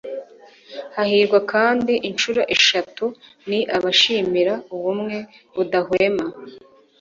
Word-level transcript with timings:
hahirwa 0.95 1.39
kandi 1.51 1.93
inshuro 2.09 2.41
eshatu 2.55 3.05
ni 3.49 3.59
abishimira 3.75 4.53
ubumwe 4.75 5.17
budahwema 5.55 6.25